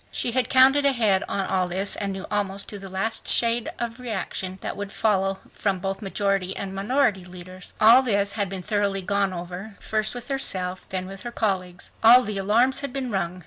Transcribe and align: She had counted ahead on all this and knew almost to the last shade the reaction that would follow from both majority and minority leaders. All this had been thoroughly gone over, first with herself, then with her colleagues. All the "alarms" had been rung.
She 0.11 0.31
had 0.31 0.49
counted 0.49 0.83
ahead 0.83 1.23
on 1.27 1.45
all 1.45 1.67
this 1.67 1.95
and 1.95 2.11
knew 2.11 2.25
almost 2.31 2.67
to 2.69 2.79
the 2.79 2.89
last 2.89 3.27
shade 3.27 3.69
the 3.77 3.89
reaction 3.99 4.57
that 4.61 4.75
would 4.75 4.91
follow 4.91 5.37
from 5.51 5.77
both 5.77 6.01
majority 6.01 6.57
and 6.57 6.73
minority 6.73 7.23
leaders. 7.23 7.73
All 7.79 8.01
this 8.01 8.31
had 8.31 8.49
been 8.49 8.63
thoroughly 8.63 9.03
gone 9.03 9.31
over, 9.31 9.75
first 9.79 10.15
with 10.15 10.27
herself, 10.29 10.87
then 10.89 11.05
with 11.05 11.21
her 11.21 11.31
colleagues. 11.31 11.91
All 12.03 12.23
the 12.23 12.39
"alarms" 12.39 12.79
had 12.79 12.91
been 12.91 13.11
rung. 13.11 13.39